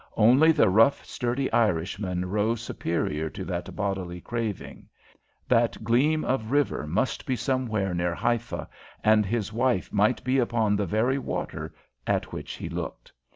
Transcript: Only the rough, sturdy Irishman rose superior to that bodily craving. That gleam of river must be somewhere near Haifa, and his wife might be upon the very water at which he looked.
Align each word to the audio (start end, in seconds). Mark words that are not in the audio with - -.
Only 0.17 0.51
the 0.51 0.67
rough, 0.67 1.05
sturdy 1.05 1.53
Irishman 1.53 2.25
rose 2.25 2.59
superior 2.61 3.29
to 3.29 3.45
that 3.45 3.75
bodily 3.75 4.19
craving. 4.19 4.87
That 5.47 5.83
gleam 5.83 6.25
of 6.25 6.49
river 6.49 6.87
must 6.87 7.23
be 7.27 7.35
somewhere 7.35 7.93
near 7.93 8.15
Haifa, 8.15 8.67
and 9.03 9.27
his 9.27 9.53
wife 9.53 9.93
might 9.93 10.23
be 10.23 10.39
upon 10.39 10.75
the 10.75 10.87
very 10.87 11.19
water 11.19 11.75
at 12.07 12.33
which 12.33 12.53
he 12.53 12.67
looked. 12.67 13.13